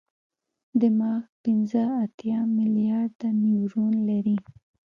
[0.81, 4.37] دماغ پنځه اتیا ملیارده نیورون لري.